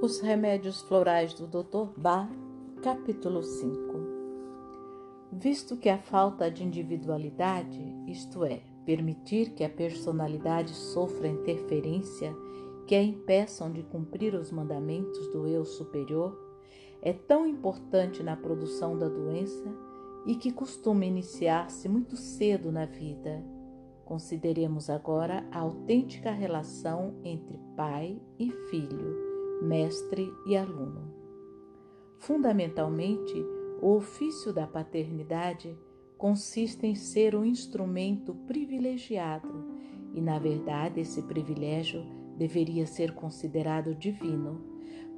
Os 0.00 0.20
Remédios 0.20 0.80
Florais 0.82 1.34
do 1.34 1.48
Dr. 1.48 1.88
Bach, 1.96 2.30
capítulo 2.84 3.42
5 3.42 3.98
Visto 5.32 5.76
que 5.76 5.88
a 5.88 5.98
falta 5.98 6.48
de 6.48 6.62
individualidade, 6.62 7.80
isto 8.06 8.44
é, 8.44 8.62
permitir 8.86 9.54
que 9.54 9.64
a 9.64 9.68
personalidade 9.68 10.72
sofra 10.72 11.26
interferência 11.26 12.32
que 12.86 12.94
a 12.94 13.02
impeçam 13.02 13.72
de 13.72 13.82
cumprir 13.82 14.36
os 14.36 14.52
mandamentos 14.52 15.32
do 15.32 15.48
eu 15.48 15.64
superior, 15.64 16.38
é 17.02 17.12
tão 17.12 17.44
importante 17.44 18.22
na 18.22 18.36
produção 18.36 18.96
da 18.96 19.08
doença 19.08 19.68
e 20.24 20.36
que 20.36 20.52
costuma 20.52 21.06
iniciar-se 21.06 21.88
muito 21.88 22.16
cedo 22.16 22.70
na 22.70 22.86
vida. 22.86 23.44
Consideremos 24.04 24.88
agora 24.88 25.44
a 25.50 25.58
autêntica 25.58 26.30
relação 26.30 27.16
entre 27.24 27.58
pai 27.76 28.22
e 28.38 28.52
filho 28.70 29.27
mestre 29.62 30.32
e 30.46 30.56
aluno. 30.56 31.12
Fundamentalmente, 32.18 33.34
o 33.80 33.94
ofício 33.94 34.52
da 34.52 34.66
paternidade 34.66 35.76
consiste 36.16 36.86
em 36.86 36.94
ser 36.94 37.34
um 37.36 37.44
instrumento 37.44 38.34
privilegiado, 38.34 39.64
e 40.12 40.20
na 40.20 40.38
verdade 40.38 41.00
esse 41.00 41.22
privilégio 41.22 42.04
deveria 42.36 42.86
ser 42.86 43.14
considerado 43.14 43.94
divino, 43.94 44.60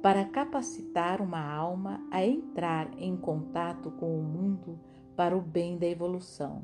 para 0.01 0.25
capacitar 0.25 1.21
uma 1.21 1.43
alma 1.43 2.05
a 2.11 2.25
entrar 2.25 2.91
em 2.97 3.15
contato 3.15 3.91
com 3.91 4.17
o 4.17 4.23
mundo 4.23 4.79
para 5.15 5.37
o 5.37 5.41
bem 5.41 5.77
da 5.77 5.87
evolução. 5.87 6.63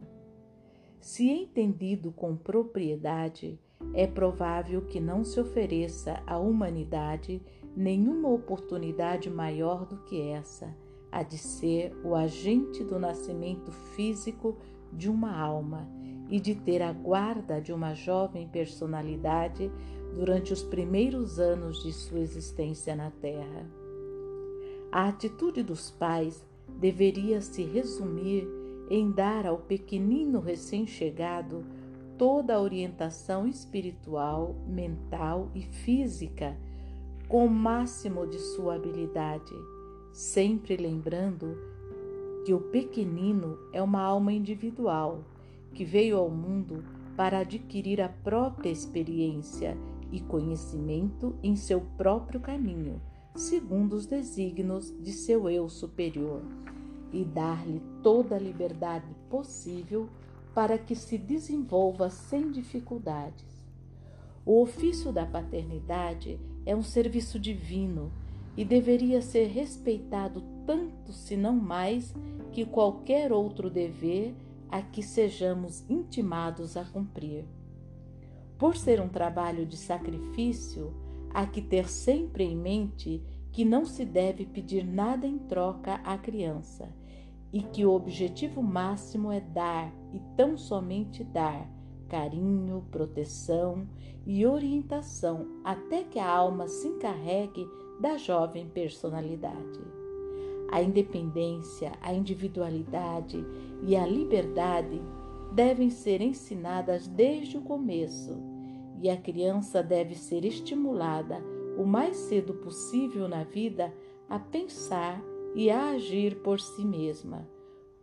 Se 0.99 1.29
entendido 1.29 2.11
com 2.11 2.35
propriedade, 2.35 3.59
é 3.93 4.07
provável 4.07 4.81
que 4.81 4.99
não 4.99 5.23
se 5.23 5.39
ofereça 5.39 6.21
à 6.25 6.37
humanidade 6.37 7.41
nenhuma 7.77 8.29
oportunidade 8.29 9.29
maior 9.29 9.85
do 9.85 9.97
que 9.97 10.19
essa, 10.19 10.75
a 11.11 11.21
de 11.21 11.37
ser 11.37 11.95
o 12.03 12.15
agente 12.15 12.83
do 12.83 12.97
nascimento 12.97 13.71
físico 13.71 14.57
de 14.91 15.07
uma 15.07 15.37
alma 15.37 15.87
e 16.27 16.39
de 16.39 16.55
ter 16.55 16.81
a 16.81 16.91
guarda 16.91 17.61
de 17.61 17.71
uma 17.71 17.93
jovem 17.93 18.47
personalidade 18.47 19.71
durante 20.15 20.51
os 20.51 20.63
primeiros 20.63 21.39
anos 21.39 21.83
de 21.83 21.93
sua 21.93 22.19
existência 22.19 22.95
na 22.95 23.11
Terra. 23.11 23.69
A 24.91 25.09
atitude 25.09 25.61
dos 25.61 25.91
pais 25.91 26.43
deveria 26.67 27.41
se 27.41 27.63
resumir 27.63 28.47
em 28.89 29.11
dar 29.11 29.45
ao 29.45 29.59
pequenino 29.59 30.39
recém-chegado 30.39 31.63
toda 32.17 32.55
a 32.55 32.61
orientação 32.61 33.47
espiritual, 33.47 34.55
mental 34.67 35.51
e 35.53 35.61
física 35.61 36.57
com 37.27 37.45
o 37.45 37.49
máximo 37.49 38.25
de 38.25 38.39
sua 38.39 38.75
habilidade, 38.75 39.53
sempre 40.13 40.77
lembrando 40.77 41.57
que 42.45 42.53
o 42.53 42.61
pequenino 42.61 43.59
é 43.73 43.81
uma 43.81 44.01
alma 44.01 44.31
individual 44.31 45.25
que 45.73 45.83
veio 45.83 46.17
ao 46.17 46.29
mundo 46.29 46.83
para 47.17 47.39
adquirir 47.39 47.99
a 47.99 48.07
própria 48.07 48.69
experiência 48.69 49.77
e 50.11 50.21
conhecimento 50.21 51.35
em 51.43 51.55
seu 51.57 51.81
próprio 51.97 52.39
caminho, 52.39 53.01
segundo 53.35 53.93
os 53.93 54.05
desígnios 54.05 54.93
de 55.01 55.11
seu 55.11 55.49
eu 55.49 55.67
superior, 55.67 56.41
e 57.11 57.25
dar-lhe 57.25 57.81
toda 58.01 58.35
a 58.35 58.39
liberdade 58.39 59.13
possível 59.29 60.07
para 60.53 60.77
que 60.77 60.95
se 60.95 61.17
desenvolva 61.17 62.09
sem 62.09 62.51
dificuldades. 62.51 63.45
O 64.45 64.61
ofício 64.61 65.11
da 65.11 65.25
paternidade 65.25 66.39
é 66.67 66.75
um 66.75 66.83
serviço 66.83 67.39
divino 67.39 68.11
e 68.57 68.65
deveria 68.65 69.21
ser 69.21 69.47
respeitado 69.47 70.43
tanto, 70.65 71.13
se 71.13 71.37
não 71.37 71.55
mais, 71.55 72.13
que 72.51 72.65
qualquer 72.65 73.31
outro 73.31 73.69
dever 73.69 74.35
a 74.67 74.81
que 74.81 75.01
sejamos 75.01 75.89
intimados 75.89 76.75
a 76.75 76.83
cumprir. 76.83 77.45
Por 78.57 78.75
ser 78.75 78.99
um 78.99 79.07
trabalho 79.07 79.65
de 79.65 79.77
sacrifício, 79.77 80.93
há 81.33 81.47
que 81.47 81.61
ter 81.61 81.87
sempre 81.87 82.43
em 82.43 82.55
mente 82.55 83.23
que 83.53 83.63
não 83.63 83.85
se 83.85 84.03
deve 84.03 84.45
pedir 84.45 84.85
nada 84.85 85.25
em 85.25 85.37
troca 85.37 86.01
à 86.03 86.17
criança 86.17 86.93
e 87.53 87.61
que 87.61 87.85
o 87.85 87.93
objetivo 87.93 88.61
máximo 88.61 89.31
é 89.31 89.39
dar 89.39 89.89
e 90.13 90.19
tão 90.35 90.57
somente 90.57 91.23
dar 91.23 91.76
carinho, 92.07 92.85
proteção 92.91 93.87
e 94.25 94.45
orientação 94.45 95.47
até 95.63 96.03
que 96.03 96.19
a 96.19 96.29
alma 96.29 96.67
se 96.67 96.87
encarregue 96.87 97.67
da 97.99 98.17
jovem 98.17 98.67
personalidade. 98.67 99.79
A 100.69 100.81
independência, 100.81 101.93
a 102.01 102.13
individualidade 102.13 103.45
e 103.83 103.95
a 103.95 104.05
liberdade 104.05 105.01
devem 105.53 105.89
ser 105.89 106.21
ensinadas 106.21 107.07
desde 107.07 107.57
o 107.57 107.61
começo 107.61 108.35
e 109.01 109.09
a 109.09 109.17
criança 109.17 109.81
deve 109.81 110.15
ser 110.15 110.43
estimulada 110.43 111.41
o 111.77 111.85
mais 111.85 112.17
cedo 112.17 112.53
possível 112.55 113.27
na 113.27 113.43
vida 113.43 113.93
a 114.29 114.39
pensar 114.39 115.21
e 115.55 115.69
a 115.69 115.91
agir 115.91 116.41
por 116.41 116.59
si 116.59 116.83
mesma. 116.83 117.47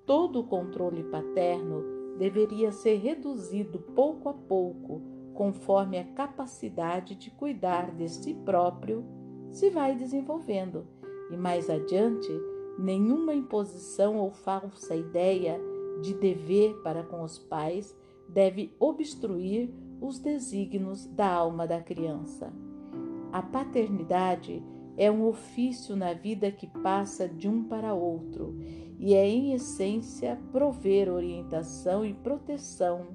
Todo 0.07 0.41
o 0.41 0.45
controle 0.45 1.03
paterno 1.05 1.83
deveria 2.19 2.73
ser 2.73 2.97
reduzido 2.97 3.79
pouco 3.79 4.29
a 4.29 4.35
pouco, 4.35 5.03
conforme 5.35 5.99
a 5.99 6.05
capacidade 6.05 7.15
de 7.15 7.31
cuidar 7.31 7.95
de 7.95 8.09
si 8.09 8.35
próprio 8.35 9.05
se 9.51 9.71
vai 9.71 9.95
desenvolvendo, 9.95 10.87
e 11.31 11.37
mais 11.37 11.69
adiante, 11.71 12.31
nenhuma 12.79 13.35
imposição 13.35 14.17
ou 14.17 14.31
falsa 14.31 14.95
ideia 14.95 15.61
de 16.03 16.15
dever 16.15 16.75
para 16.83 17.03
com 17.03 17.23
os 17.23 17.39
pais 17.39 17.97
deve 18.29 18.75
obstruir 18.79 19.71
os 20.01 20.19
desígnios 20.19 21.07
da 21.07 21.33
alma 21.33 21.67
da 21.67 21.81
criança. 21.81 22.53
A 23.33 23.43
paternidade 23.43 24.63
é 24.97 25.11
um 25.11 25.27
ofício 25.27 25.97
na 25.97 26.13
vida 26.13 26.51
que 26.51 26.67
passa 26.67 27.29
de 27.29 27.49
um 27.49 27.65
para 27.65 27.95
outro 27.95 28.57
e 29.05 29.13
é, 29.13 29.29
em 29.29 29.53
essência, 29.53 30.41
prover 30.51 31.13
orientação 31.13 32.07
e 32.07 32.15
proteção 32.15 33.09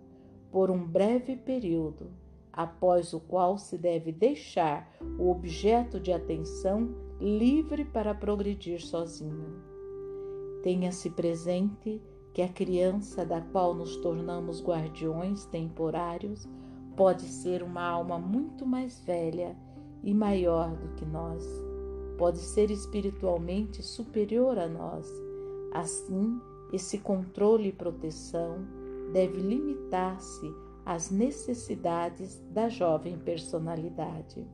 por 0.51 0.69
um 0.69 0.85
breve 0.85 1.35
período, 1.35 2.11
após 2.53 3.11
o 3.11 3.19
qual 3.19 3.57
se 3.57 3.75
deve 3.75 4.11
deixar 4.11 4.87
o 5.17 5.31
objeto 5.31 5.99
de 5.99 6.13
atenção 6.13 6.93
livre 7.19 7.83
para 7.83 8.13
progredir 8.13 8.79
sozinho. 8.79 9.63
Tenha-se 10.61 11.09
presente 11.09 11.99
que 12.35 12.43
a 12.43 12.49
criança 12.49 13.25
da 13.25 13.41
qual 13.41 13.73
nos 13.73 13.95
tornamos 13.95 14.63
guardiões 14.63 15.47
temporários 15.47 16.47
pode 16.95 17.23
ser 17.23 17.63
uma 17.63 17.81
alma 17.81 18.19
muito 18.19 18.63
mais 18.63 18.99
velha 18.99 19.57
e 20.03 20.13
maior 20.13 20.69
do 20.75 20.89
que 20.89 21.05
nós 21.05 21.43
pode 22.15 22.37
ser 22.37 22.69
espiritualmente 22.69 23.81
superior 23.81 24.59
a 24.59 24.67
nós. 24.67 25.28
Assim, 25.71 26.39
esse 26.73 26.97
controle 26.97 27.69
e 27.69 27.73
proteção 27.73 28.59
deve 29.13 29.39
limitar-se 29.39 30.53
às 30.85 31.09
necessidades 31.11 32.41
da 32.51 32.69
jovem 32.69 33.17
personalidade. 33.17 34.45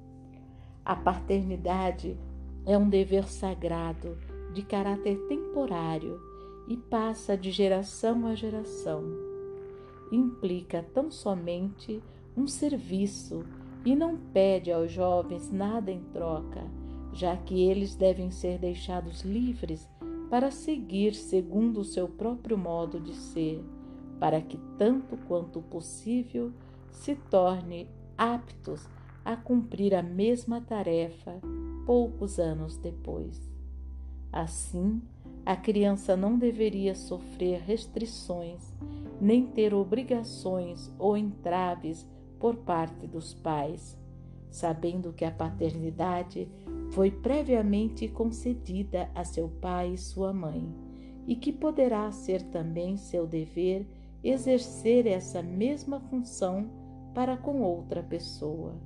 A 0.83 0.95
paternidade 0.95 2.17
é 2.65 2.77
um 2.77 2.89
dever 2.89 3.27
sagrado 3.27 4.17
de 4.53 4.61
caráter 4.61 5.17
temporário 5.27 6.19
e 6.67 6.77
passa 6.77 7.37
de 7.37 7.51
geração 7.51 8.27
a 8.27 8.35
geração. 8.35 9.03
Implica 10.11 10.85
tão 10.93 11.09
somente 11.09 12.01
um 12.35 12.47
serviço 12.47 13.43
e 13.85 13.95
não 13.95 14.17
pede 14.17 14.71
aos 14.71 14.91
jovens 14.91 15.51
nada 15.51 15.91
em 15.91 16.01
troca 16.11 16.63
já 17.15 17.37
que 17.37 17.61
eles 17.61 17.95
devem 17.95 18.29
ser 18.29 18.59
deixados 18.59 19.21
livres 19.21 19.87
para 20.29 20.51
seguir 20.51 21.13
segundo 21.13 21.81
o 21.81 21.85
seu 21.85 22.07
próprio 22.07 22.57
modo 22.57 22.99
de 22.99 23.13
ser, 23.13 23.63
para 24.19 24.41
que, 24.41 24.57
tanto 24.77 25.17
quanto 25.27 25.61
possível, 25.61 26.51
se 26.91 27.15
torne 27.15 27.87
aptos 28.17 28.87
a 29.23 29.35
cumprir 29.35 29.93
a 29.93 30.03
mesma 30.03 30.61
tarefa 30.61 31.39
poucos 31.85 32.39
anos 32.39 32.77
depois. 32.77 33.49
Assim, 34.31 35.01
a 35.45 35.55
criança 35.55 36.15
não 36.15 36.37
deveria 36.37 36.95
sofrer 36.95 37.61
restrições, 37.61 38.73
nem 39.21 39.45
ter 39.45 39.73
obrigações 39.73 40.91
ou 40.97 41.15
entraves 41.15 42.07
por 42.39 42.55
parte 42.55 43.07
dos 43.07 43.33
pais, 43.33 43.97
sabendo 44.49 45.13
que 45.13 45.23
a 45.23 45.31
paternidade 45.31 46.47
foi 46.95 47.11
previamente 47.11 48.07
concedida 48.07 49.11
a 49.13 49.25
seu 49.25 49.49
pai 49.49 49.95
e 49.95 49.97
sua 49.97 50.31
mãe, 50.31 50.65
e 51.27 51.35
que 51.35 51.51
poderá 51.51 52.09
ser 52.09 52.41
também 52.43 52.95
seu 52.95 53.27
dever 53.27 53.85
exercer 54.23 55.05
essa 55.05 55.41
mesma 55.43 55.99
função 55.99 56.69
para 57.13 57.35
com 57.35 57.61
outra 57.61 58.01
pessoa. 58.01 58.79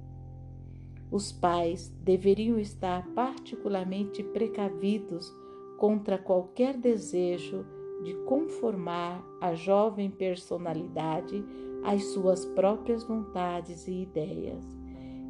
os 1.12 1.32
pais 1.32 1.90
deveriam 2.04 2.60
estar 2.60 3.04
particularmente 3.14 4.24
precavidos 4.24 5.32
contra 5.78 6.18
qualquer 6.18 6.78
desejo 6.78 7.66
de 8.04 8.14
conformar 8.26 9.24
a 9.42 9.54
jovem 9.54 10.10
personalidade 10.10 11.44
às 11.84 12.06
suas 12.06 12.46
próprias 12.46 13.04
vontades 13.04 13.88
e 13.88 14.02
ideias, 14.02 14.79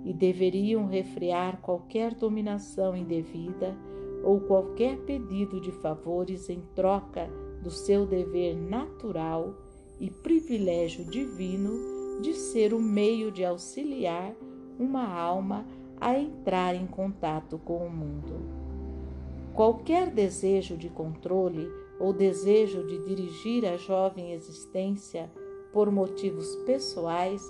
e 0.03 0.13
deveriam 0.13 0.87
refrear 0.87 1.59
qualquer 1.61 2.13
dominação 2.13 2.95
indevida 2.95 3.75
ou 4.23 4.39
qualquer 4.41 4.97
pedido 4.99 5.59
de 5.59 5.71
favores 5.71 6.49
em 6.49 6.61
troca 6.75 7.29
do 7.61 7.69
seu 7.69 8.05
dever 8.05 8.55
natural 8.55 9.53
e 9.99 10.09
privilégio 10.09 11.03
divino 11.05 12.21
de 12.21 12.33
ser 12.33 12.73
o 12.73 12.79
meio 12.79 13.31
de 13.31 13.43
auxiliar 13.43 14.33
uma 14.77 15.05
alma 15.07 15.65
a 15.99 16.17
entrar 16.17 16.73
em 16.73 16.87
contato 16.87 17.57
com 17.57 17.85
o 17.85 17.89
mundo. 17.89 18.59
Qualquer 19.53 20.09
desejo 20.09 20.77
de 20.77 20.89
controle 20.89 21.67
ou 21.99 22.13
desejo 22.13 22.85
de 22.87 22.97
dirigir 23.05 23.65
a 23.65 23.75
jovem 23.75 24.31
existência 24.31 25.29
por 25.73 25.91
motivos 25.91 26.55
pessoais 26.65 27.41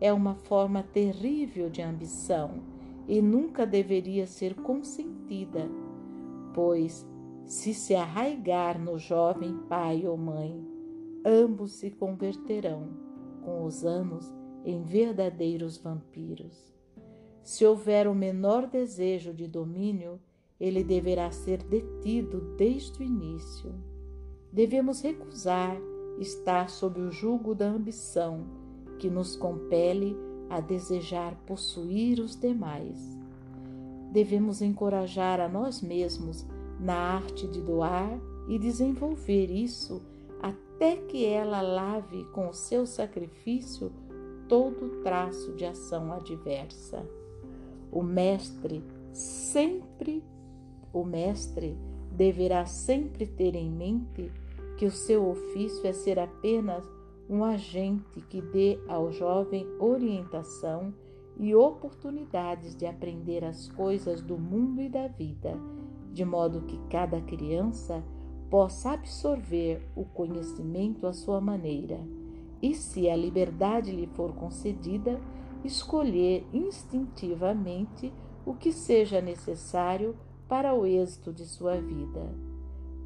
é 0.00 0.12
uma 0.12 0.34
forma 0.34 0.82
terrível 0.82 1.70
de 1.70 1.82
ambição 1.82 2.60
e 3.08 3.22
nunca 3.22 3.66
deveria 3.66 4.26
ser 4.26 4.54
consentida, 4.54 5.68
pois, 6.52 7.06
se 7.44 7.72
se 7.72 7.94
arraigar 7.94 8.78
no 8.78 8.98
jovem 8.98 9.56
pai 9.68 10.06
ou 10.06 10.16
mãe, 10.16 10.66
ambos 11.24 11.72
se 11.72 11.90
converterão, 11.90 12.88
com 13.44 13.64
os 13.64 13.84
anos, 13.84 14.34
em 14.64 14.82
verdadeiros 14.82 15.78
vampiros. 15.78 16.74
Se 17.42 17.64
houver 17.64 18.08
o 18.08 18.14
menor 18.14 18.66
desejo 18.66 19.32
de 19.32 19.46
domínio, 19.46 20.20
ele 20.58 20.82
deverá 20.82 21.30
ser 21.30 21.62
detido 21.62 22.40
desde 22.56 22.98
o 22.98 23.02
início. 23.04 23.72
Devemos 24.52 25.00
recusar 25.00 25.76
estar 26.18 26.68
sob 26.68 27.00
o 27.00 27.10
jugo 27.10 27.54
da 27.54 27.66
ambição 27.66 28.65
que 28.98 29.08
nos 29.10 29.36
compele 29.36 30.16
a 30.48 30.60
desejar 30.60 31.34
possuir 31.46 32.20
os 32.20 32.36
demais. 32.36 33.16
Devemos 34.12 34.62
encorajar 34.62 35.40
a 35.40 35.48
nós 35.48 35.82
mesmos 35.82 36.46
na 36.80 36.94
arte 36.94 37.46
de 37.46 37.60
doar 37.60 38.18
e 38.48 38.58
desenvolver 38.58 39.50
isso 39.50 40.02
até 40.40 40.96
que 40.96 41.24
ela 41.24 41.60
lave 41.60 42.24
com 42.26 42.48
o 42.48 42.54
seu 42.54 42.86
sacrifício 42.86 43.92
todo 44.48 45.02
traço 45.02 45.52
de 45.54 45.64
ação 45.64 46.12
adversa. 46.12 47.04
O 47.90 48.02
mestre 48.02 48.82
sempre, 49.12 50.22
o 50.92 51.04
mestre 51.04 51.76
deverá 52.12 52.64
sempre 52.66 53.26
ter 53.26 53.54
em 53.54 53.70
mente 53.70 54.30
que 54.76 54.86
o 54.86 54.90
seu 54.90 55.28
ofício 55.28 55.86
é 55.86 55.92
ser 55.92 56.18
apenas 56.18 56.84
um 57.28 57.44
agente 57.44 58.20
que 58.22 58.40
dê 58.40 58.78
ao 58.88 59.10
jovem 59.10 59.66
orientação 59.78 60.94
e 61.38 61.54
oportunidades 61.54 62.74
de 62.74 62.86
aprender 62.86 63.44
as 63.44 63.68
coisas 63.68 64.22
do 64.22 64.38
mundo 64.38 64.80
e 64.80 64.88
da 64.88 65.08
vida, 65.08 65.58
de 66.12 66.24
modo 66.24 66.62
que 66.62 66.78
cada 66.88 67.20
criança 67.20 68.02
possa 68.48 68.92
absorver 68.92 69.82
o 69.94 70.04
conhecimento 70.04 71.06
à 71.06 71.12
sua 71.12 71.40
maneira 71.40 72.00
e, 72.62 72.74
se 72.74 73.08
a 73.10 73.16
liberdade 73.16 73.92
lhe 73.92 74.06
for 74.06 74.32
concedida, 74.32 75.20
escolher 75.64 76.46
instintivamente 76.52 78.12
o 78.44 78.54
que 78.54 78.72
seja 78.72 79.20
necessário 79.20 80.16
para 80.48 80.72
o 80.72 80.86
êxito 80.86 81.32
de 81.32 81.44
sua 81.44 81.80
vida. 81.80 82.32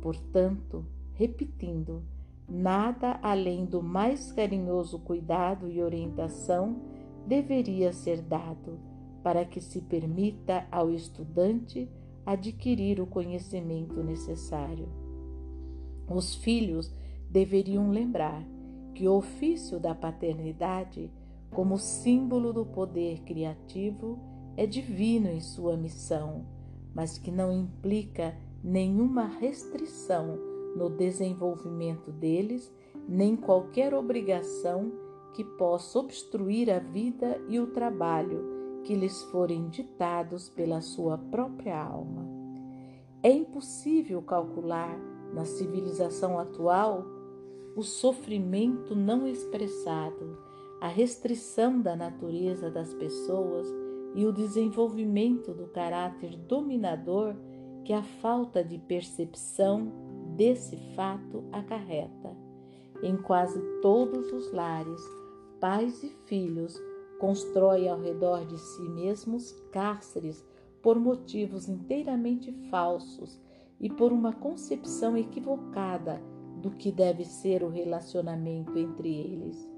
Portanto, 0.02 0.84
repetindo, 1.14 2.02
nada 2.50 3.20
além 3.22 3.64
do 3.64 3.80
mais 3.80 4.32
carinhoso 4.32 4.98
cuidado 4.98 5.70
e 5.70 5.80
orientação 5.80 6.82
deveria 7.24 7.92
ser 7.92 8.20
dado 8.20 8.80
para 9.22 9.44
que 9.44 9.60
se 9.60 9.80
permita 9.82 10.66
ao 10.70 10.90
estudante 10.90 11.88
adquirir 12.26 13.00
o 13.00 13.06
conhecimento 13.06 14.02
necessário. 14.02 14.88
Os 16.08 16.34
filhos 16.34 16.92
deveriam 17.30 17.90
lembrar 17.90 18.44
que 18.94 19.06
o 19.06 19.14
ofício 19.14 19.78
da 19.78 19.94
paternidade, 19.94 21.10
como 21.50 21.78
símbolo 21.78 22.52
do 22.52 22.66
poder 22.66 23.20
criativo, 23.20 24.18
é 24.56 24.66
divino 24.66 25.28
em 25.28 25.40
sua 25.40 25.76
missão, 25.76 26.44
mas 26.92 27.16
que 27.16 27.30
não 27.30 27.52
implica 27.52 28.36
nenhuma 28.62 29.26
restrição 29.26 30.49
no 30.74 30.88
desenvolvimento 30.88 32.10
deles, 32.10 32.72
nem 33.08 33.36
qualquer 33.36 33.94
obrigação 33.94 34.92
que 35.34 35.44
possa 35.44 35.98
obstruir 35.98 36.70
a 36.70 36.78
vida 36.78 37.40
e 37.48 37.58
o 37.58 37.68
trabalho 37.68 38.82
que 38.84 38.94
lhes 38.94 39.22
forem 39.24 39.68
ditados 39.68 40.48
pela 40.48 40.80
sua 40.80 41.18
própria 41.18 41.80
alma. 41.80 42.26
É 43.22 43.30
impossível 43.30 44.22
calcular, 44.22 44.98
na 45.32 45.44
civilização 45.44 46.38
atual, 46.38 47.04
o 47.76 47.82
sofrimento 47.82 48.96
não 48.96 49.26
expressado, 49.26 50.38
a 50.80 50.88
restrição 50.88 51.80
da 51.80 51.94
natureza 51.94 52.70
das 52.70 52.92
pessoas 52.94 53.66
e 54.14 54.24
o 54.24 54.32
desenvolvimento 54.32 55.52
do 55.52 55.66
caráter 55.66 56.36
dominador 56.36 57.36
que 57.84 57.92
a 57.92 58.02
falta 58.02 58.64
de 58.64 58.78
percepção 58.78 59.92
desse 60.40 60.74
fato 60.96 61.44
acarreta. 61.52 62.34
Em 63.02 63.14
quase 63.14 63.60
todos 63.82 64.32
os 64.32 64.50
lares, 64.50 65.02
pais 65.60 66.02
e 66.02 66.08
filhos 66.24 66.80
constroem 67.18 67.90
ao 67.90 68.00
redor 68.00 68.46
de 68.46 68.56
si 68.56 68.80
mesmos 68.88 69.52
cárceres 69.70 70.42
por 70.82 70.98
motivos 70.98 71.68
inteiramente 71.68 72.50
falsos 72.70 73.38
e 73.78 73.90
por 73.90 74.12
uma 74.14 74.32
concepção 74.32 75.14
equivocada 75.14 76.22
do 76.62 76.70
que 76.70 76.90
deve 76.90 77.26
ser 77.26 77.62
o 77.62 77.68
relacionamento 77.68 78.78
entre 78.78 79.14
eles. 79.14 79.70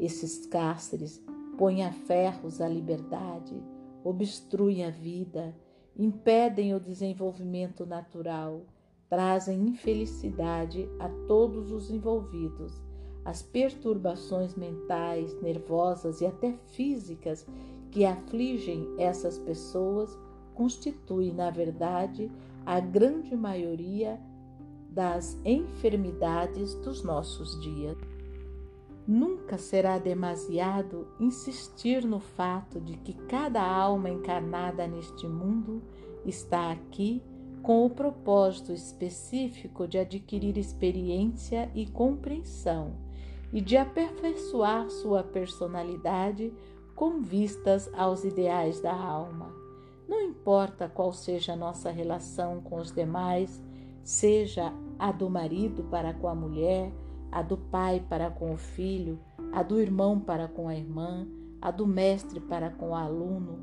Esses 0.00 0.46
cárceres 0.46 1.22
põem 1.58 1.84
a 1.84 1.92
ferros 1.92 2.62
à 2.62 2.68
liberdade, 2.68 3.54
obstruem 4.02 4.82
a 4.82 4.90
vida, 4.90 5.54
impedem 5.94 6.74
o 6.74 6.80
desenvolvimento 6.80 7.84
natural 7.84 8.62
trazem 9.08 9.68
infelicidade 9.68 10.88
a 10.98 11.08
todos 11.26 11.70
os 11.70 11.90
envolvidos. 11.90 12.80
As 13.24 13.42
perturbações 13.42 14.54
mentais, 14.54 15.40
nervosas 15.40 16.20
e 16.20 16.26
até 16.26 16.54
físicas 16.72 17.46
que 17.90 18.04
afligem 18.04 18.88
essas 18.98 19.38
pessoas 19.38 20.16
constituem, 20.54 21.32
na 21.32 21.50
verdade, 21.50 22.30
a 22.64 22.80
grande 22.80 23.36
maioria 23.36 24.20
das 24.90 25.38
enfermidades 25.44 26.74
dos 26.76 27.02
nossos 27.02 27.60
dias. 27.60 27.96
Nunca 29.06 29.56
será 29.58 29.98
demasiado 29.98 31.06
insistir 31.20 32.04
no 32.04 32.18
fato 32.18 32.80
de 32.80 32.96
que 32.96 33.12
cada 33.12 33.62
alma 33.62 34.10
encarnada 34.10 34.86
neste 34.86 35.28
mundo 35.28 35.82
está 36.24 36.72
aqui 36.72 37.22
com 37.66 37.84
o 37.84 37.90
propósito 37.90 38.72
específico 38.72 39.88
de 39.88 39.98
adquirir 39.98 40.56
experiência 40.56 41.68
e 41.74 41.84
compreensão 41.84 42.92
e 43.52 43.60
de 43.60 43.76
aperfeiçoar 43.76 44.88
sua 44.88 45.24
personalidade 45.24 46.54
com 46.94 47.20
vistas 47.20 47.90
aos 47.92 48.22
ideais 48.22 48.80
da 48.80 48.94
alma. 48.94 49.52
Não 50.06 50.22
importa 50.22 50.88
qual 50.88 51.12
seja 51.12 51.54
a 51.54 51.56
nossa 51.56 51.90
relação 51.90 52.60
com 52.60 52.76
os 52.76 52.92
demais, 52.92 53.60
seja 54.04 54.72
a 54.96 55.10
do 55.10 55.28
marido 55.28 55.82
para 55.90 56.14
com 56.14 56.28
a 56.28 56.36
mulher, 56.36 56.92
a 57.32 57.42
do 57.42 57.56
pai 57.56 58.00
para 58.08 58.30
com 58.30 58.54
o 58.54 58.56
filho, 58.56 59.18
a 59.52 59.64
do 59.64 59.80
irmão 59.80 60.20
para 60.20 60.46
com 60.46 60.68
a 60.68 60.76
irmã, 60.76 61.26
a 61.60 61.72
do 61.72 61.84
mestre 61.84 62.38
para 62.38 62.70
com 62.70 62.90
o 62.90 62.94
aluno, 62.94 63.58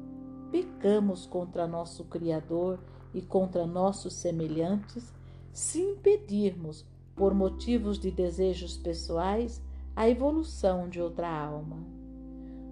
pecamos 0.52 1.26
contra 1.26 1.66
nosso 1.66 2.04
Criador 2.04 2.82
e 3.14 3.22
contra 3.22 3.66
nossos 3.66 4.14
semelhantes, 4.14 5.14
se 5.52 5.80
impedirmos, 5.80 6.86
por 7.16 7.34
motivos 7.34 8.00
de 8.00 8.10
desejos 8.10 8.76
pessoais, 8.76 9.62
a 9.96 10.10
evolução 10.10 10.90
de 10.90 11.00
outra 11.00 11.30
alma. 11.30 11.78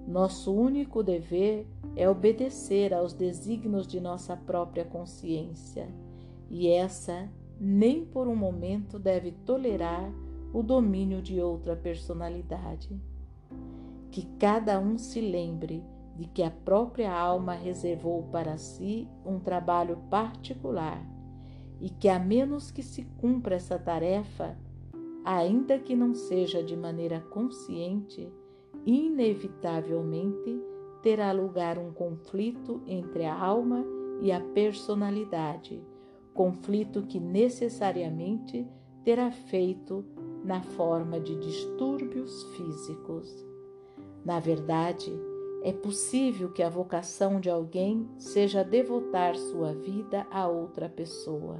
Nosso 0.07 0.51
único 0.51 1.03
dever 1.03 1.67
é 1.95 2.09
obedecer 2.09 2.93
aos 2.93 3.13
desígnios 3.13 3.85
de 3.85 3.99
nossa 3.99 4.35
própria 4.35 4.83
consciência, 4.83 5.87
e 6.49 6.67
essa 6.67 7.29
nem 7.59 8.03
por 8.03 8.27
um 8.27 8.35
momento 8.35 8.97
deve 8.97 9.31
tolerar 9.31 10.11
o 10.51 10.63
domínio 10.63 11.21
de 11.21 11.39
outra 11.39 11.75
personalidade. 11.75 12.89
Que 14.09 14.25
cada 14.39 14.79
um 14.79 14.97
se 14.97 15.21
lembre 15.21 15.83
de 16.15 16.27
que 16.27 16.43
a 16.43 16.51
própria 16.51 17.11
alma 17.11 17.53
reservou 17.53 18.23
para 18.31 18.57
si 18.57 19.07
um 19.25 19.39
trabalho 19.39 19.97
particular 20.09 21.01
e 21.79 21.89
que, 21.89 22.07
a 22.07 22.19
menos 22.19 22.69
que 22.69 22.83
se 22.83 23.03
cumpra 23.17 23.55
essa 23.55 23.79
tarefa, 23.79 24.57
ainda 25.25 25.79
que 25.79 25.95
não 25.95 26.13
seja 26.13 26.63
de 26.63 26.75
maneira 26.75 27.19
consciente, 27.19 28.31
inevitavelmente 28.85 30.61
terá 31.01 31.31
lugar 31.31 31.77
um 31.79 31.91
conflito 31.91 32.81
entre 32.85 33.25
a 33.25 33.35
alma 33.35 33.83
e 34.21 34.31
a 34.31 34.39
personalidade, 34.39 35.83
conflito 36.33 37.01
que 37.03 37.19
necessariamente 37.19 38.67
terá 39.03 39.31
feito 39.31 40.05
na 40.43 40.61
forma 40.61 41.19
de 41.19 41.35
distúrbios 41.35 42.43
físicos. 42.55 43.45
Na 44.23 44.39
verdade, 44.39 45.11
é 45.63 45.71
possível 45.71 46.51
que 46.51 46.63
a 46.63 46.69
vocação 46.69 47.39
de 47.39 47.49
alguém 47.49 48.09
seja 48.17 48.63
devotar 48.63 49.35
sua 49.35 49.73
vida 49.73 50.25
a 50.31 50.47
outra 50.47 50.89
pessoa, 50.89 51.59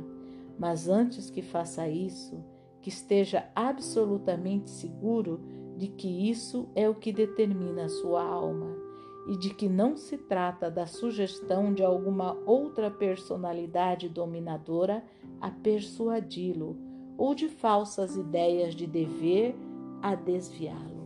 mas 0.58 0.88
antes 0.90 1.30
que 1.30 1.42
faça 1.42 1.88
isso, 1.88 2.44
que 2.82 2.90
esteja 2.90 3.48
absolutamente 3.56 4.70
seguro 4.70 5.40
de 5.78 5.88
que 5.88 6.30
isso 6.30 6.68
é 6.76 6.90
o 6.90 6.96
que 6.96 7.14
determina 7.14 7.88
sua 7.88 8.24
alma 8.24 8.76
e 9.28 9.38
de 9.38 9.54
que 9.54 9.70
não 9.70 9.96
se 9.96 10.18
trata 10.18 10.70
da 10.70 10.88
sugestão 10.88 11.74
de 11.74 11.84
alguma 11.84 12.36
outra 12.46 12.90
personalidade 12.90 14.10
dominadora 14.10 15.04
a 15.40 15.52
persuadi-lo 15.52 16.76
ou 17.18 17.36
de 17.36 17.48
falsas 17.48 18.16
ideias 18.16 18.74
de 18.74 18.88
dever 18.88 19.56
a 20.02 20.16
desviá-lo. 20.16 21.01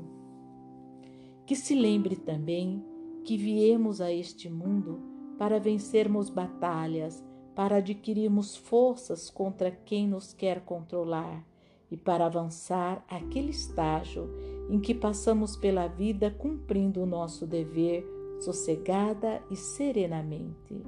Que 1.46 1.56
se 1.56 1.76
lembre 1.76 2.16
também 2.16 2.84
que 3.24 3.38
viemos 3.38 4.02
a 4.02 4.12
este 4.12 4.50
mundo 4.50 5.00
para 5.38 5.60
vencermos 5.60 6.30
batalhas, 6.30 7.24
para 7.54 7.78
adquirirmos 7.78 8.56
forças 8.56 9.30
contra 9.30 9.72
quem 9.72 10.08
nos 10.08 10.34
quer 10.34 10.62
controlar 10.62 11.46
e 11.90 11.96
para 11.96 12.26
avançar 12.26 13.06
aquele 13.08 13.52
estágio 13.52 14.30
em 14.70 14.80
que 14.80 14.94
passamos 14.94 15.56
pela 15.56 15.88
vida 15.88 16.32
cumprindo 16.32 17.02
o 17.02 17.06
nosso 17.06 17.46
dever 17.46 18.06
sossegada 18.40 19.42
e 19.50 19.56
serenamente, 19.56 20.82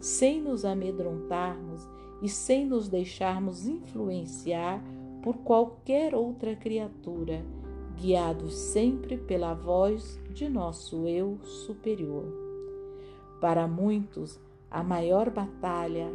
sem 0.00 0.40
nos 0.40 0.64
amedrontarmos 0.64 1.86
e 2.22 2.28
sem 2.28 2.66
nos 2.66 2.88
deixarmos 2.88 3.66
influenciar 3.66 4.82
por 5.22 5.38
qualquer 5.38 6.14
outra 6.14 6.54
criatura, 6.54 7.44
guiados 7.96 8.54
sempre 8.54 9.16
pela 9.16 9.54
voz 9.54 10.20
de 10.30 10.48
nosso 10.48 11.06
eu 11.06 11.38
superior. 11.44 12.24
Para 13.40 13.66
muitos, 13.66 14.40
a 14.70 14.82
maior 14.82 15.30
batalha 15.30 16.10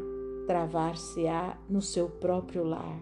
travar-se-á 0.47 1.57
no 1.69 1.81
seu 1.81 2.09
próprio 2.09 2.63
lar 2.63 2.99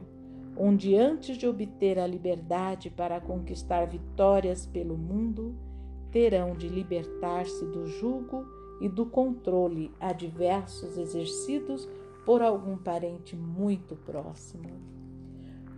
onde 0.60 0.96
antes 0.96 1.38
de 1.38 1.48
obter 1.48 2.00
a 2.00 2.07
liberdade 2.07 2.89
para 2.89 3.22
conquistar 3.22 3.86
vitórias 3.86 4.65
pelo 4.65 4.98
mundo, 4.98 5.55
terão 6.12 6.55
de 6.55 6.67
libertar-se 6.67 7.63
do 7.65 7.86
jugo 7.86 8.46
e 8.81 8.89
do 8.89 9.05
controle 9.05 9.91
adversos 10.00 10.98
exercidos 10.98 11.88
por 12.25 12.41
algum 12.41 12.77
parente 12.77 13.36
muito 13.36 13.96
próximo. 13.96 14.69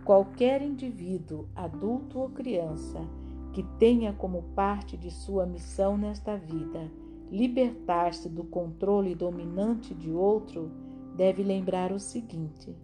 Qualquer 0.04 0.62
indivíduo, 0.62 1.46
adulto 1.54 2.18
ou 2.18 2.30
criança, 2.30 3.00
que 3.52 3.62
tenha 3.78 4.12
como 4.12 4.42
parte 4.54 4.96
de 4.96 5.10
sua 5.10 5.44
missão 5.44 5.96
nesta 5.96 6.36
vida 6.36 6.90
libertar-se 7.30 8.28
do 8.28 8.42
controle 8.42 9.14
dominante 9.14 9.94
de 9.94 10.10
outro, 10.10 10.70
deve 11.16 11.42
lembrar 11.42 11.92
o 11.92 11.98
seguinte: 11.98 12.74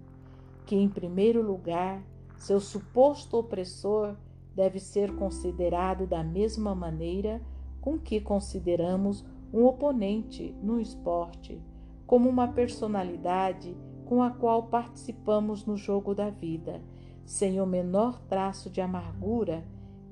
que, 0.64 0.76
em 0.76 0.88
primeiro 0.88 1.42
lugar, 1.42 2.02
seu 2.36 2.60
suposto 2.60 3.38
opressor 3.38 4.14
deve 4.54 4.78
ser 4.78 5.14
considerado 5.16 6.06
da 6.06 6.22
mesma 6.22 6.74
maneira 6.74 7.42
com 7.80 7.98
que 7.98 8.20
consideramos 8.20 9.24
um 9.52 9.64
oponente 9.64 10.54
no 10.62 10.80
esporte, 10.80 11.60
como 12.06 12.28
uma 12.28 12.48
personalidade 12.48 13.76
com 14.04 14.22
a 14.22 14.30
qual 14.30 14.64
participamos 14.64 15.66
no 15.66 15.76
jogo 15.76 16.14
da 16.14 16.30
vida, 16.30 16.80
sem 17.26 17.60
o 17.60 17.66
menor 17.66 18.22
traço 18.22 18.70
de 18.70 18.80
amargura, 18.80 19.62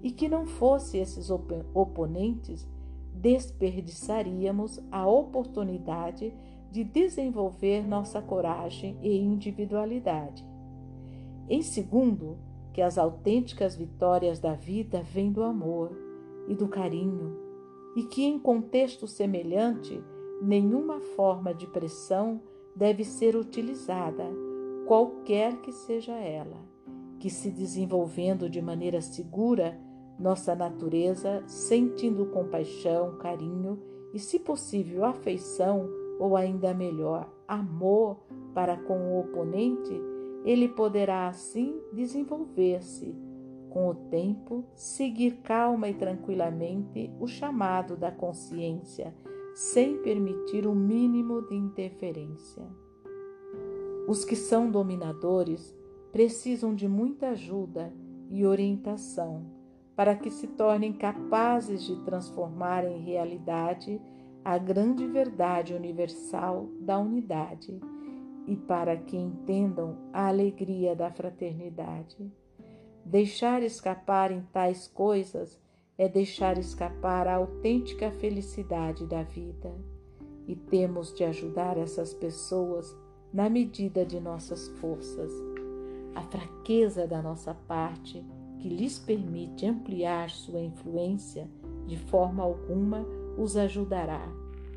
e 0.02 0.10
que 0.10 0.28
não 0.28 0.44
fosse 0.44 0.98
esses 0.98 1.30
op 1.30 1.54
oponentes, 1.72 2.68
desperdiçaríamos 3.14 4.78
a 4.92 5.06
oportunidade 5.06 6.34
de 6.70 6.84
desenvolver 6.84 7.86
nossa 7.86 8.20
coragem 8.20 8.98
e 9.00 9.16
individualidade. 9.16 10.44
Em 11.48 11.62
segundo, 11.62 12.36
que 12.72 12.82
as 12.82 12.98
autênticas 12.98 13.76
vitórias 13.76 14.40
da 14.40 14.54
vida 14.54 15.00
vêm 15.02 15.30
do 15.30 15.42
amor 15.42 15.96
e 16.48 16.54
do 16.54 16.66
carinho, 16.66 17.38
e 17.96 18.02
que 18.02 18.24
em 18.24 18.38
contexto 18.38 19.06
semelhante, 19.06 20.02
nenhuma 20.42 21.00
forma 21.00 21.54
de 21.54 21.66
pressão 21.68 22.42
deve 22.74 23.04
ser 23.04 23.36
utilizada, 23.36 24.26
qualquer 24.86 25.60
que 25.60 25.70
seja 25.70 26.12
ela, 26.12 26.73
que 27.24 27.30
se 27.30 27.50
desenvolvendo 27.50 28.50
de 28.50 28.60
maneira 28.60 29.00
segura, 29.00 29.80
nossa 30.18 30.54
natureza, 30.54 31.42
sentindo 31.46 32.26
compaixão, 32.26 33.16
carinho 33.16 33.82
e, 34.12 34.18
se 34.18 34.38
possível, 34.38 35.06
afeição, 35.06 35.88
ou 36.20 36.36
ainda 36.36 36.74
melhor, 36.74 37.32
amor 37.48 38.18
para 38.52 38.76
com 38.76 39.10
o 39.10 39.20
oponente, 39.20 39.98
ele 40.44 40.68
poderá 40.68 41.26
assim 41.26 41.80
desenvolver-se. 41.94 43.16
Com 43.70 43.88
o 43.88 43.94
tempo, 43.94 44.62
seguir 44.74 45.38
calma 45.42 45.88
e 45.88 45.94
tranquilamente 45.94 47.10
o 47.18 47.26
chamado 47.26 47.96
da 47.96 48.12
consciência, 48.12 49.14
sem 49.54 49.96
permitir 50.02 50.66
o 50.66 50.74
mínimo 50.74 51.40
de 51.40 51.56
interferência. 51.56 52.64
Os 54.06 54.26
que 54.26 54.36
são 54.36 54.70
dominadores 54.70 55.74
precisam 56.14 56.72
de 56.72 56.86
muita 56.86 57.30
ajuda 57.30 57.92
e 58.30 58.46
orientação 58.46 59.44
para 59.96 60.14
que 60.14 60.30
se 60.30 60.46
tornem 60.46 60.92
capazes 60.92 61.82
de 61.82 61.96
transformar 62.04 62.84
em 62.84 63.00
realidade 63.00 64.00
a 64.44 64.56
grande 64.56 65.08
verdade 65.08 65.74
universal 65.74 66.68
da 66.78 66.96
unidade 67.00 67.80
e 68.46 68.54
para 68.54 68.96
que 68.96 69.16
entendam 69.16 69.96
a 70.12 70.28
alegria 70.28 70.94
da 70.94 71.10
fraternidade. 71.10 72.30
Deixar 73.04 73.64
escapar 73.64 74.30
em 74.30 74.42
tais 74.52 74.86
coisas 74.86 75.60
é 75.98 76.08
deixar 76.08 76.58
escapar 76.58 77.26
a 77.26 77.34
autêntica 77.34 78.12
felicidade 78.12 79.04
da 79.04 79.24
vida. 79.24 79.74
E 80.46 80.54
temos 80.54 81.12
de 81.12 81.24
ajudar 81.24 81.76
essas 81.76 82.14
pessoas 82.14 82.96
na 83.32 83.50
medida 83.50 84.06
de 84.06 84.20
nossas 84.20 84.68
forças. 84.78 85.53
A 86.14 86.22
fraqueza 86.22 87.06
da 87.06 87.20
nossa 87.20 87.54
parte, 87.54 88.24
que 88.58 88.68
lhes 88.68 88.98
permite 88.98 89.66
ampliar 89.66 90.30
sua 90.30 90.60
influência, 90.60 91.48
de 91.86 91.96
forma 91.96 92.42
alguma 92.42 93.04
os 93.36 93.56
ajudará. 93.56 94.26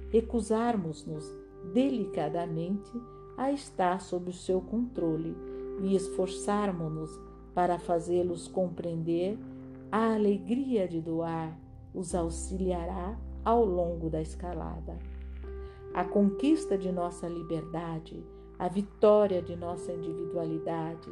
Recusarmos-nos 0.09 1.25
delicadamente 1.73 2.91
a 3.37 3.51
estar 3.51 4.01
sob 4.01 4.29
o 4.29 4.33
seu 4.33 4.59
controle 4.61 5.35
e 5.81 5.95
esforçarmos-nos 5.95 7.11
para 7.53 7.77
fazê-los 7.77 8.47
compreender 8.47 9.37
a 9.91 10.13
alegria 10.13 10.87
de 10.87 10.99
doar 10.99 11.57
os 11.93 12.13
auxiliará 12.13 13.17
ao 13.43 13.63
longo 13.63 14.09
da 14.09 14.21
escalada. 14.21 14.97
A 15.93 16.03
conquista 16.03 16.77
de 16.77 16.91
nossa 16.91 17.27
liberdade, 17.27 18.23
a 18.59 18.67
vitória 18.67 19.41
de 19.41 19.55
nossa 19.55 19.91
individualidade 19.93 21.09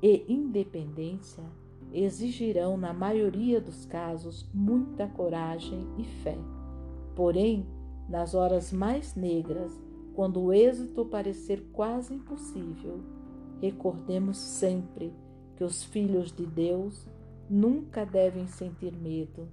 e 0.00 0.24
independência 0.28 1.42
exigirão, 1.92 2.76
na 2.76 2.92
maioria 2.92 3.60
dos 3.60 3.84
casos, 3.86 4.48
muita 4.54 5.08
coragem 5.08 5.86
e 5.98 6.04
fé. 6.04 6.38
Porém, 7.14 7.66
nas 8.08 8.34
horas 8.34 8.72
mais 8.72 9.14
negras, 9.16 9.72
quando 10.14 10.40
o 10.40 10.52
êxito 10.52 11.04
parecer 11.04 11.66
quase 11.72 12.14
impossível, 12.14 13.00
recordemos 13.60 14.36
sempre 14.36 15.12
que 15.56 15.64
os 15.64 15.82
filhos 15.82 16.30
de 16.30 16.46
Deus 16.46 17.06
nunca 17.50 18.04
devem 18.04 18.46
sentir 18.46 18.92
medo, 18.92 19.48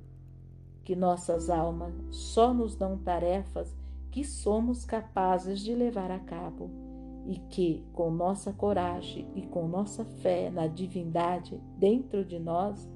que 0.83 0.95
nossas 0.95 1.49
almas 1.49 1.93
só 2.11 2.53
nos 2.53 2.75
dão 2.75 2.97
tarefas 2.97 3.73
que 4.11 4.23
somos 4.23 4.85
capazes 4.85 5.61
de 5.61 5.73
levar 5.73 6.11
a 6.11 6.19
cabo 6.19 6.82
e 7.25 7.37
que, 7.49 7.83
com 7.93 8.11
nossa 8.11 8.51
coragem 8.51 9.27
e 9.35 9.43
com 9.43 9.67
nossa 9.67 10.03
fé 10.03 10.49
na 10.49 10.67
divindade 10.67 11.59
dentro 11.77 12.25
de 12.25 12.39
nós, 12.39 12.89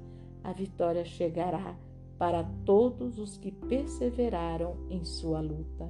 a 0.44 0.52
vitória 0.52 1.04
chegará 1.04 1.76
para 2.18 2.44
todos 2.64 3.18
os 3.18 3.36
que 3.36 3.52
perseveraram 3.52 4.76
em 4.90 5.04
sua 5.04 5.40
luta. 5.40 5.88